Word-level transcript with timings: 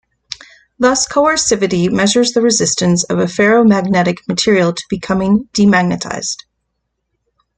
Thus 0.79 1.07
coercivity 1.07 1.91
measures 1.91 2.31
the 2.31 2.41
resistance 2.41 3.03
of 3.03 3.19
a 3.19 3.25
ferromagnetic 3.25 4.27
material 4.27 4.73
to 4.73 4.83
becoming 4.89 5.47
demagnetized. 5.53 6.37